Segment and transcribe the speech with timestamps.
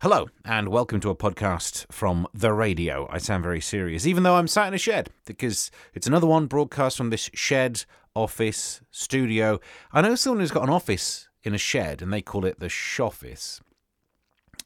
[0.00, 3.08] Hello, and welcome to a podcast from the radio.
[3.10, 6.46] I sound very serious, even though I'm sat in a shed, because it's another one
[6.46, 9.58] broadcast from this shed, office, studio.
[9.90, 12.68] I know someone who's got an office in a shed, and they call it the
[12.68, 13.60] shoffice.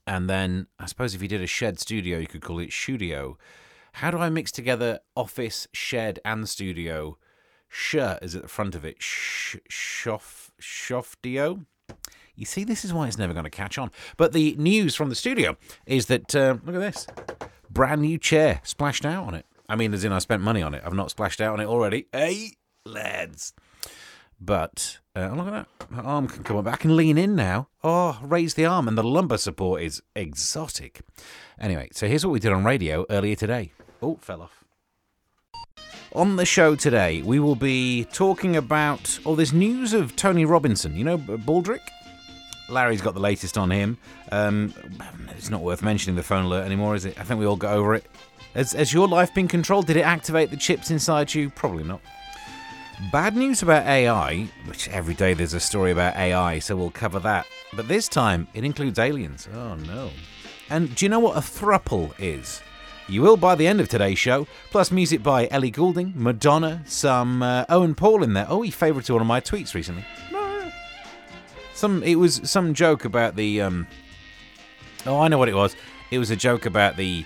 [0.06, 3.38] And then I suppose if you did a shed studio, you could call it studio.
[3.94, 7.16] How do I mix together office, shed, and studio?
[7.70, 9.02] Sh is at the front of it.
[9.02, 11.64] Sh- shof, shofdio?
[12.34, 13.90] You see, this is why it's never going to catch on.
[14.16, 15.56] But the news from the studio
[15.86, 17.06] is that, uh, look at this
[17.70, 19.46] brand new chair splashed out on it.
[19.68, 20.82] I mean, as in, I spent money on it.
[20.84, 22.06] I've not splashed out on it already.
[22.12, 22.52] Hey,
[22.84, 23.54] lads.
[24.40, 25.90] But uh, look at that.
[25.90, 26.66] My arm can come up.
[26.66, 27.68] I can lean in now.
[27.84, 31.02] Oh, raise the arm, and the lumbar support is exotic.
[31.60, 33.72] Anyway, so here's what we did on radio earlier today.
[34.00, 34.64] Oh, fell off.
[36.14, 40.96] On the show today, we will be talking about all this news of Tony Robinson.
[40.96, 41.88] You know, Baldrick?
[42.72, 43.98] Larry's got the latest on him.
[44.30, 44.74] Um,
[45.36, 47.18] it's not worth mentioning the phone alert anymore, is it?
[47.20, 48.04] I think we all got over it.
[48.54, 49.86] Has, has your life been controlled?
[49.86, 51.50] Did it activate the chips inside you?
[51.50, 52.00] Probably not.
[53.10, 57.18] Bad news about AI, which every day there's a story about AI, so we'll cover
[57.20, 57.46] that.
[57.74, 59.48] But this time it includes aliens.
[59.52, 60.10] Oh no.
[60.70, 62.62] And do you know what a thruple is?
[63.08, 64.46] You will by the end of today's show.
[64.70, 68.46] Plus music by Ellie Goulding, Madonna, some uh, Owen Paul in there.
[68.48, 70.04] Oh, he favorited one of my tweets recently.
[70.30, 70.41] No.
[71.82, 73.88] Some it was some joke about the um
[75.04, 75.74] Oh, I know what it was.
[76.12, 77.24] It was a joke about the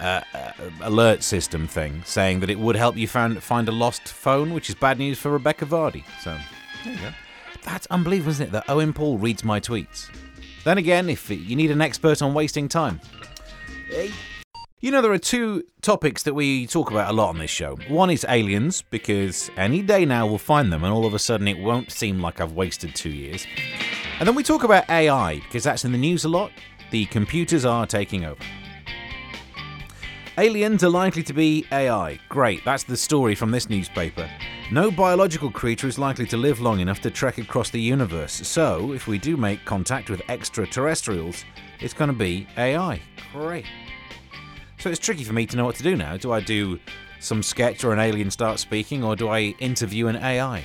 [0.00, 4.08] uh, uh, alert system thing, saying that it would help you find find a lost
[4.08, 6.04] phone, which is bad news for Rebecca Vardy.
[6.22, 6.38] So
[6.84, 7.10] there you go.
[7.66, 8.52] That's unbelievable, isn't it?
[8.52, 10.08] That Owen Paul reads my tweets.
[10.64, 13.02] Then again, if you need an expert on wasting time,
[14.80, 17.76] you know there are two topics that we talk about a lot on this show.
[17.88, 21.46] One is aliens, because any day now we'll find them, and all of a sudden
[21.46, 23.46] it won't seem like I've wasted two years.
[24.18, 26.50] And then we talk about AI, because that's in the news a lot.
[26.90, 28.42] The computers are taking over.
[30.36, 32.18] Aliens are likely to be AI.
[32.28, 34.28] Great, that's the story from this newspaper.
[34.72, 38.92] No biological creature is likely to live long enough to trek across the universe, so
[38.92, 41.44] if we do make contact with extraterrestrials,
[41.78, 43.00] it's going to be AI.
[43.32, 43.66] Great.
[44.80, 46.16] So it's tricky for me to know what to do now.
[46.16, 46.80] Do I do
[47.20, 50.64] some sketch or an alien starts speaking, or do I interview an AI?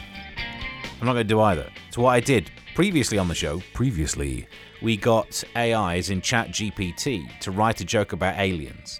[1.00, 1.70] I'm not going to do either.
[1.88, 3.62] It's what I did previously on the show.
[3.74, 4.48] Previously,
[4.82, 9.00] we got AIs in ChatGPT to write a joke about aliens.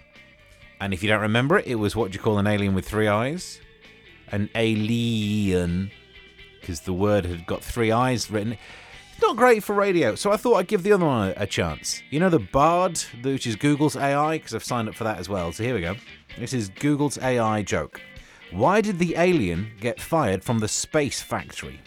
[0.80, 2.88] And if you don't remember it, it was what do you call an alien with
[2.88, 3.60] three eyes?
[4.28, 5.90] An alien,
[6.60, 8.56] because the word had got three eyes written.
[9.12, 12.02] It's not great for radio, so I thought I'd give the other one a, chance.
[12.10, 15.28] You know the Bard, which is Google's AI, because I've signed up for that as
[15.28, 15.52] well.
[15.52, 15.94] So here we go.
[16.36, 18.00] This is Google's AI joke.
[18.50, 21.80] Why did the alien get fired from the space factory?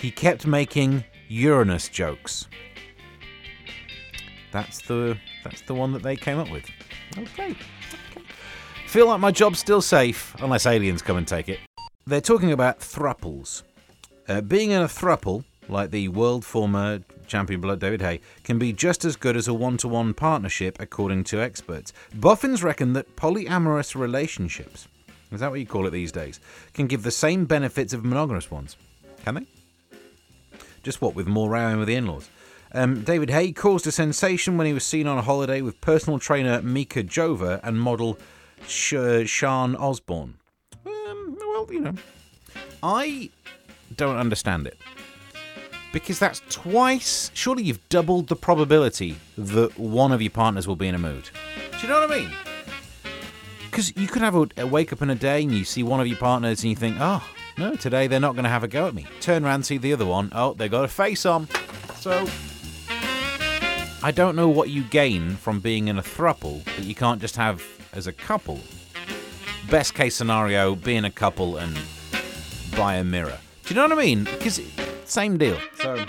[0.00, 2.48] He kept making Uranus jokes.
[4.50, 6.64] That's the that's the one that they came up with.
[7.16, 7.50] Okay.
[7.50, 7.56] okay.
[8.86, 11.60] Feel like my job's still safe, unless aliens come and take it.
[12.06, 13.62] They're talking about thruples.
[14.26, 18.72] Uh, being in a thruple, like the world former champion blood David Haye, can be
[18.72, 21.92] just as good as a one to one partnership, according to experts.
[22.14, 24.88] Boffins reckon that polyamorous relationships,
[25.30, 26.40] is that what you call it these days,
[26.74, 28.76] can give the same benefits of monogamous ones.
[29.24, 29.59] Can they?
[30.82, 32.30] Just what, with more rowing with the in laws?
[32.72, 36.18] Um, David Haye caused a sensation when he was seen on a holiday with personal
[36.18, 38.18] trainer Mika Jova and model
[38.66, 40.34] Sh- Sian Osborne.
[40.86, 41.94] Um, well, you know,
[42.82, 43.30] I
[43.96, 44.78] don't understand it.
[45.92, 50.86] Because that's twice, surely you've doubled the probability that one of your partners will be
[50.86, 51.28] in a mood.
[51.72, 52.30] Do you know what I mean?
[53.68, 56.00] Because you could have a, a wake up in a day and you see one
[56.00, 57.26] of your partners and you think, oh,
[57.60, 59.06] no, today they're not going to have a go at me.
[59.20, 60.30] Turn around, see the other one.
[60.34, 61.46] Oh, they got a face on.
[61.96, 62.26] So
[64.02, 67.36] I don't know what you gain from being in a thruple that you can't just
[67.36, 67.62] have
[67.92, 68.58] as a couple.
[69.68, 71.78] Best case scenario, being a couple and
[72.76, 73.38] buy a mirror.
[73.64, 74.24] Do you know what I mean?
[74.24, 74.60] Because
[75.04, 75.58] same deal.
[75.76, 76.02] So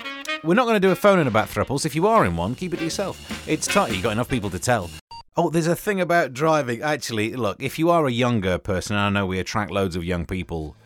[0.45, 1.85] we're not going to do a phone in about thruples.
[1.85, 3.45] If you are in one, keep it to yourself.
[3.45, 3.91] It's tight.
[3.91, 4.89] You've got enough people to tell.
[5.35, 6.81] Oh, there's a thing about driving.
[6.81, 10.25] Actually, look, if you are a younger person, I know we attract loads of young
[10.25, 10.77] people.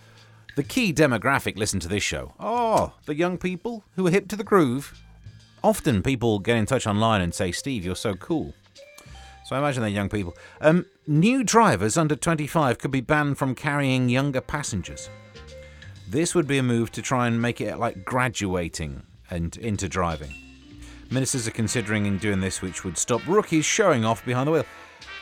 [0.55, 2.33] The key demographic listen to this show.
[2.39, 4.93] Oh, the young people who are hip to the groove
[5.63, 8.53] often people get in touch online and say, Steve, you're so cool.
[9.45, 10.35] So I imagine they're young people.
[10.61, 15.09] Um, new drivers under 25 could be banned from carrying younger passengers.
[16.07, 20.33] This would be a move to try and make it like graduating and into driving.
[21.11, 24.65] Ministers are considering doing this, which would stop rookies showing off behind the wheel.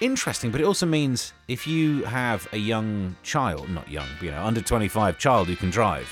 [0.02, 4.44] Interesting, but it also means if you have a young child, not young, you know,
[4.44, 6.10] under 25 child who can drive,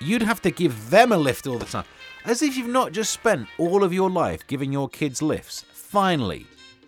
[0.00, 1.84] you'd have to give them a lift all the time.
[2.24, 5.64] As if you've not just spent all of your life giving your kids lifts.
[5.72, 6.46] Finally,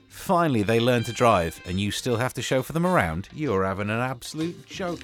[0.09, 3.29] finally they learn to drive and you still have to chauffeur them around.
[3.33, 5.01] You're having an absolute joke.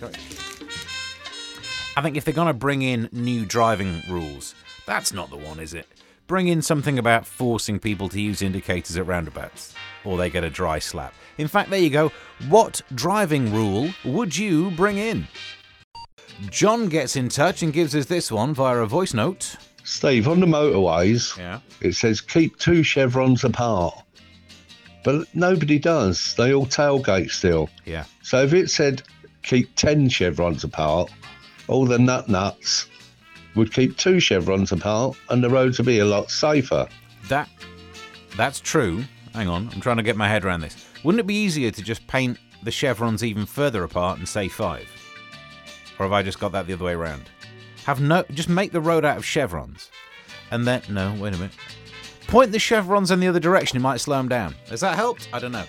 [1.97, 4.55] I think if they're going to bring in new driving rules,
[4.87, 5.87] that's not the one, is it?
[6.27, 9.75] Bring in something about forcing people to use indicators at roundabouts,
[10.05, 11.15] or they get a dry slap.
[11.39, 12.13] In fact, there you go.
[12.49, 15.27] What driving rule would you bring in?
[16.51, 19.57] John gets in touch and gives us this one via a voice note.
[19.85, 21.61] Steve, on the motorways, Yeah.
[21.81, 23.95] it says keep two chevrons apart.
[25.03, 26.35] But nobody does.
[26.37, 27.71] They all tailgate still.
[27.87, 28.05] Yeah.
[28.23, 29.03] So if it said
[29.43, 31.11] keep 10 chevrons apart,
[31.69, 32.87] all the nut nuts
[33.55, 36.87] would keep two chevrons apart and the roads would be a lot safer.
[37.29, 37.49] That
[38.37, 39.05] that's true.
[39.33, 40.85] Hang on, I'm trying to get my head around this.
[41.05, 44.89] Wouldn't it be easier to just paint the chevrons even further apart and say five?
[45.99, 47.31] Or have I just got that the other way around?
[47.85, 49.91] Have no just make the road out of chevrons.
[50.51, 51.57] And then no, wait a minute.
[52.27, 54.55] Point the chevrons in the other direction, it might slow them down.
[54.69, 55.29] Has that helped?
[55.33, 55.65] I don't know.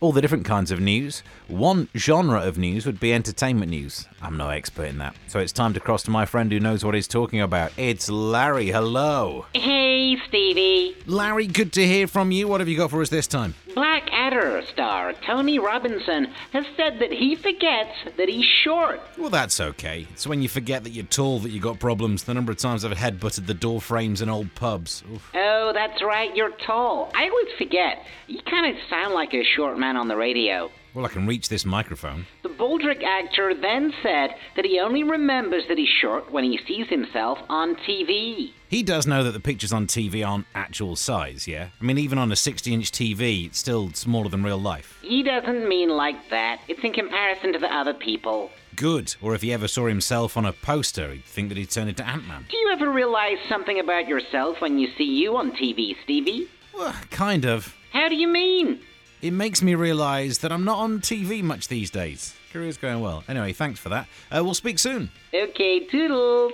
[0.00, 1.22] All the different kinds of news.
[1.48, 4.06] One genre of news would be entertainment news.
[4.22, 5.16] I'm no expert in that.
[5.28, 7.72] So it's time to cross to my friend who knows what he's talking about.
[7.76, 8.68] It's Larry.
[8.68, 9.46] Hello.
[9.54, 10.96] Hey, Stevie.
[11.06, 12.46] Larry, good to hear from you.
[12.46, 13.54] What have you got for us this time?
[13.74, 19.00] Blackadder star Tony Robinson has said that he forgets that he's short.
[19.16, 20.06] Well, that's okay.
[20.12, 22.24] It's when you forget that you're tall that you got problems.
[22.24, 25.02] The number of times I've headbutted the door frames in old pubs.
[25.12, 25.30] Oof.
[25.34, 27.10] Oh, that's right, you're tall.
[27.14, 28.04] I always forget.
[28.26, 30.70] You kind of sound like a short man on the radio.
[30.94, 32.26] Well, I can reach this microphone.
[32.42, 36.88] The Baldrick actor then said that he only remembers that he's short when he sees
[36.88, 38.52] himself on TV.
[38.68, 41.68] He does know that the pictures on TV aren't actual size, yeah?
[41.80, 44.98] I mean, even on a 60 inch TV, it's still smaller than real life.
[45.02, 46.60] He doesn't mean like that.
[46.68, 48.50] It's in comparison to the other people.
[48.76, 49.14] Good.
[49.20, 52.06] Or if he ever saw himself on a poster, he'd think that he'd turn into
[52.06, 52.46] Ant Man.
[52.48, 56.48] Do you ever realize something about yourself when you see you on TV, Stevie?
[56.74, 57.74] Well, kind of.
[57.92, 58.80] How do you mean?
[59.22, 62.34] It makes me realise that I'm not on TV much these days.
[62.52, 63.22] Career's going well.
[63.28, 64.06] Anyway, thanks for that.
[64.34, 65.10] Uh, we'll speak soon.
[65.34, 66.52] Okay, toodles.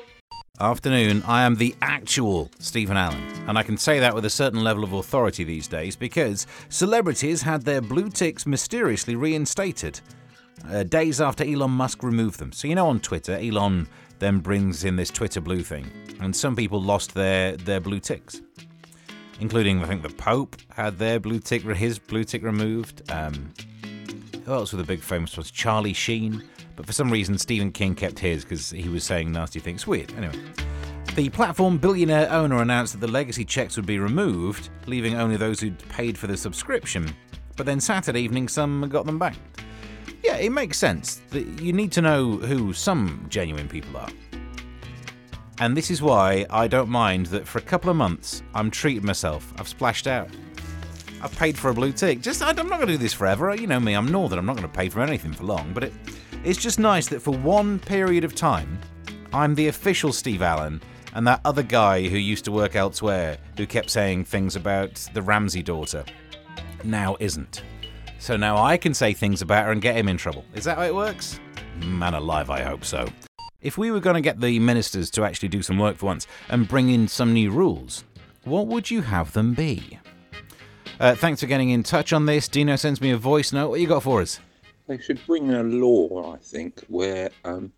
[0.59, 4.65] Afternoon, I am the actual Stephen Allen, and I can say that with a certain
[4.65, 10.01] level of authority these days because celebrities had their blue ticks mysteriously reinstated
[10.69, 12.53] uh, days after Elon Musk removed them.
[12.53, 13.87] So, you know, on Twitter, Elon
[14.19, 15.91] then brings in this Twitter blue thing,
[16.21, 18.41] and some people lost their, their blue ticks,
[19.41, 23.11] including, I think, the Pope had their blue tick, his blue tick removed.
[23.11, 23.53] Um,
[24.45, 25.51] who else were the big famous ones?
[25.51, 26.43] Charlie Sheen.
[26.77, 29.87] But for some reason, Stephen King kept his because he was saying nasty things.
[29.87, 30.13] Weird.
[30.17, 30.39] Anyway.
[31.15, 35.61] The platform billionaire owner announced that the legacy checks would be removed, leaving only those
[35.61, 37.11] who'd paid for the subscription.
[37.57, 39.35] But then Saturday evening, some got them back.
[40.23, 41.23] Yeah, it makes sense.
[41.33, 44.11] You need to know who some genuine people are.
[45.59, 49.07] And this is why I don't mind that for a couple of months I'm treating
[49.07, 49.53] myself.
[49.59, 50.29] I've splashed out.
[51.23, 52.21] I've paid for a blue tick.
[52.21, 53.55] Just I'm not going to do this forever.
[53.55, 53.95] You know me.
[53.95, 54.39] I'm northern.
[54.39, 55.73] I'm not going to pay for anything for long.
[55.73, 55.93] But it,
[56.45, 58.79] it's just nice that for one period of time,
[59.33, 60.83] I'm the official Steve Allen,
[61.15, 65.23] and that other guy who used to work elsewhere, who kept saying things about the
[65.23, 66.05] Ramsay daughter,
[66.85, 67.63] now isn't.
[68.19, 70.45] So now I can say things about her and get him in trouble.
[70.55, 71.41] Is that how it works?
[71.83, 73.09] Man alive, I hope so.
[73.63, 76.27] If we were going to get the ministers to actually do some work for once
[76.49, 78.05] and bring in some new rules,
[78.45, 79.99] what would you have them be?
[81.01, 82.49] Uh, thanks for getting in touch on this.
[82.49, 83.71] Dino sends me a voice note.
[83.71, 84.41] What you got for us?
[84.87, 87.73] They should bring in a law, I think, where um,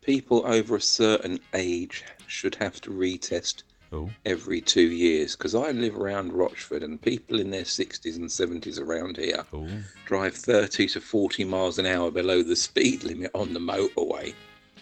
[0.00, 4.10] people over a certain age should have to retest Oh.
[4.24, 5.36] every two years.
[5.36, 9.68] Because I live around Rochford, and people in their 60s and 70s around here Oh.
[10.06, 14.34] drive 30 to 40 miles an hour below the speed limit on the motorway,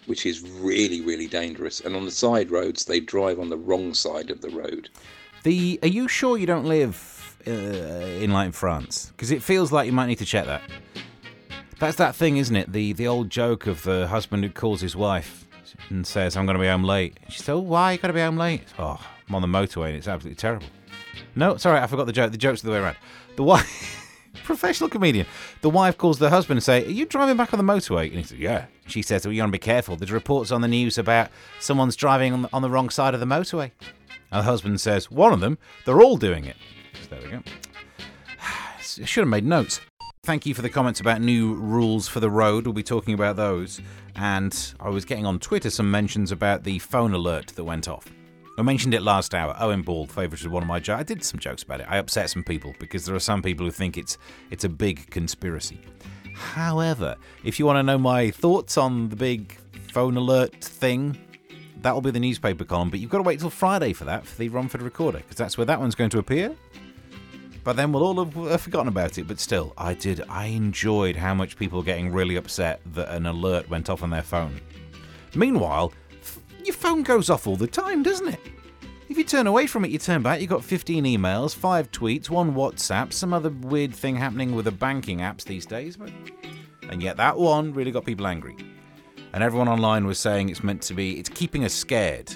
[0.07, 1.81] which is really, really dangerous.
[1.81, 4.89] And on the side roads, they drive on the wrong side of the road.
[5.43, 9.13] The are you sure you don't live uh, in like France?
[9.17, 10.63] Because it feels like you might need to check that.
[11.79, 12.73] That's that thing, isn't it?
[12.73, 15.47] The the old joke of the husband who calls his wife
[15.91, 18.15] and says, "I'm going to be home late." She says, "Oh, why you got to
[18.15, 20.67] be home late?" Oh, I'm on the motorway and it's absolutely terrible.
[21.35, 22.31] No, sorry, I forgot the joke.
[22.33, 22.97] The joke's the way around.
[23.37, 24.04] The wife,
[24.45, 25.27] professional comedian,
[25.63, 28.19] the wife calls the husband and say, "Are you driving back on the motorway?" And
[28.19, 29.97] he says, "Yeah." She says, "Well, you want to be careful.
[29.97, 33.21] There's reports on the news about someone's driving on the, on the wrong side of
[33.21, 33.73] the motorway."
[34.31, 35.59] And the husband says, "One of them.
[35.85, 36.57] They're all doing it."
[37.03, 37.43] So there we go.
[38.41, 39.81] I should have made notes.
[40.25, 42.67] Thank you for the comments about new rules for the road.
[42.67, 43.81] We'll be talking about those.
[44.17, 48.07] And I was getting on Twitter some mentions about the phone alert that went off.
[48.57, 49.57] I mentioned it last hour.
[49.59, 51.01] Owen Paul favoured one of my jokes.
[51.01, 51.87] I did some jokes about it.
[51.89, 54.17] I upset some people because there are some people who think it's
[54.51, 55.81] it's a big conspiracy.
[56.35, 59.57] However, if you want to know my thoughts on the big
[59.93, 61.17] phone alert thing,
[61.85, 64.39] That'll be the newspaper column, but you've got to wait till Friday for that for
[64.39, 66.57] the Romford Recorder because that's where that one's going to appear.
[67.63, 69.29] But then we'll all have forgotten about it.
[69.29, 70.23] But still, I did.
[70.31, 74.09] I enjoyed how much people were getting really upset that an alert went off on
[74.09, 74.59] their phone.
[75.35, 75.93] Meanwhile,
[76.66, 78.40] your phone goes off all the time, doesn't it?
[79.09, 82.30] If you turn away from it, you turn back, you've got 15 emails, 5 tweets,
[82.30, 85.97] 1 WhatsApp, some other weird thing happening with the banking apps these days.
[85.97, 86.11] But...
[86.88, 88.56] And yet that one really got people angry.
[89.33, 92.35] And everyone online was saying it's meant to be, it's keeping us scared.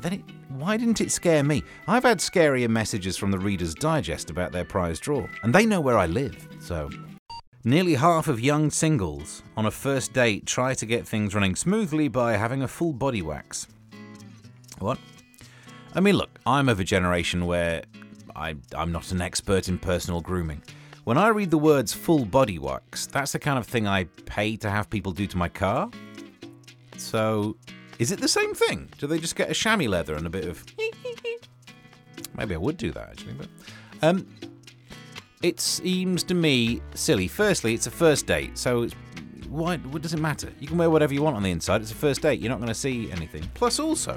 [0.00, 1.62] Then it, why didn't it scare me?
[1.88, 5.80] I've had scarier messages from the Reader's Digest about their prize draw, and they know
[5.80, 6.90] where I live, so.
[7.66, 12.06] Nearly half of young singles on a first date try to get things running smoothly
[12.06, 13.66] by having a full body wax.
[14.78, 15.00] What?
[15.92, 17.82] I mean, look, I'm of a generation where
[18.36, 20.62] I, I'm not an expert in personal grooming.
[21.02, 24.56] When I read the words full body wax, that's the kind of thing I pay
[24.58, 25.90] to have people do to my car.
[26.96, 27.56] So,
[27.98, 28.90] is it the same thing?
[28.96, 30.64] Do they just get a chamois leather and a bit of.
[32.36, 33.48] Maybe I would do that actually, but.
[34.02, 34.24] Um,
[35.46, 37.28] it seems to me silly.
[37.28, 38.88] Firstly, it's a first date, so
[39.48, 40.52] why what does it matter?
[40.58, 41.82] You can wear whatever you want on the inside.
[41.82, 42.40] It's a first date.
[42.40, 43.48] You're not going to see anything.
[43.54, 44.16] Plus, also,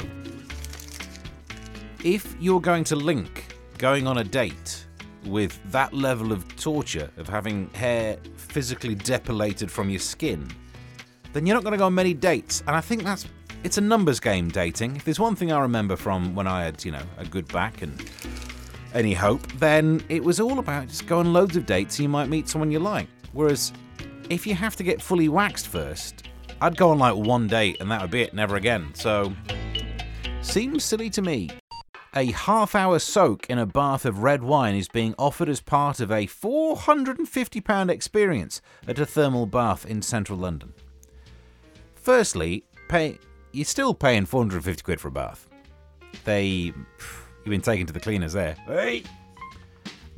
[2.04, 4.86] if you're going to link going on a date
[5.26, 10.50] with that level of torture of having hair physically depilated from your skin,
[11.34, 12.62] then you're not going to go on many dates.
[12.66, 13.28] And I think that's
[13.64, 14.96] it's a numbers game dating.
[14.96, 17.84] If there's one thing I remember from when I had, you know, a good back
[17.84, 18.10] and
[18.94, 22.10] any hope, then it was all about just go on loads of dates and you
[22.10, 23.08] might meet someone you like.
[23.34, 23.74] Whereas
[24.30, 26.28] if you have to get fully waxed first,
[26.62, 28.92] I'd go on like one date and that would be it, never again.
[28.94, 29.34] So
[30.42, 31.50] seems silly to me.
[32.16, 36.00] A half hour soak in a bath of red wine is being offered as part
[36.00, 40.74] of a £450 experience at a thermal bath in central London.
[41.96, 43.20] Firstly, pay
[43.52, 45.48] you're still paying 450 quid for a bath.
[46.24, 46.74] They
[47.44, 48.56] you've been taken to the cleaners there.
[48.68, 49.04] Hey.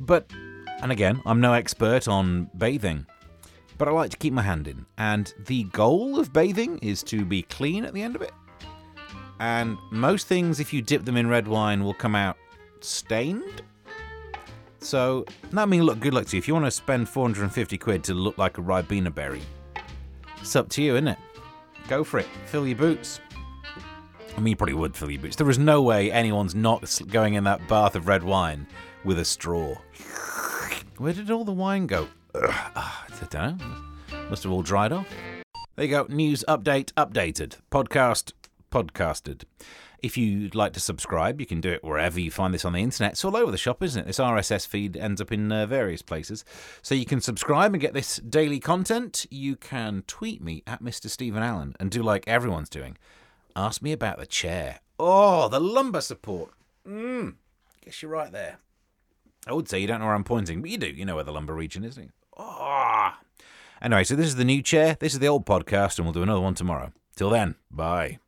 [0.00, 0.30] But
[0.82, 3.06] and again, I'm no expert on bathing,
[3.78, 4.84] but I like to keep my hand in.
[4.98, 8.32] And the goal of bathing is to be clean at the end of it.
[9.38, 12.36] And most things, if you dip them in red wine, will come out
[12.80, 13.62] stained.
[14.80, 16.38] So, that means look good luck to you.
[16.38, 19.42] If you want to spend 450 quid to look like a Ribena berry,
[20.40, 21.18] it's up to you, isn't it?
[21.86, 22.26] Go for it.
[22.46, 23.20] Fill your boots.
[24.36, 25.36] I mean, you probably would fill your boots.
[25.36, 28.66] There is no way anyone's not going in that bath of red wine
[29.04, 29.74] with a straw.
[30.96, 32.08] Where did all the wine go?
[32.34, 34.28] Ugh, I don't know.
[34.30, 35.08] Must have all dried off.
[35.76, 36.06] There you go.
[36.08, 37.58] News update updated.
[37.70, 38.32] Podcast
[38.70, 39.44] podcasted.
[40.02, 42.80] If you'd like to subscribe, you can do it wherever you find this on the
[42.80, 43.12] internet.
[43.12, 44.06] It's all over the shop, isn't it?
[44.06, 46.44] This RSS feed ends up in uh, various places.
[46.82, 49.26] So you can subscribe and get this daily content.
[49.30, 51.08] You can tweet me at Mr.
[51.08, 52.96] Stephen Allen and do like everyone's doing.
[53.54, 54.80] Ask me about the chair.
[54.98, 56.50] Oh, the lumbar support.
[56.86, 57.34] Mmm.
[57.84, 58.58] Guess you're right there.
[59.46, 60.86] I would say you don't know where I'm pointing, but you do.
[60.86, 62.10] You know where the lumbar region is, you?
[62.36, 63.12] Oh.
[63.80, 64.96] Anyway, so this is the new chair.
[65.00, 66.92] This is the old podcast, and we'll do another one tomorrow.
[67.16, 68.18] Till then, bye.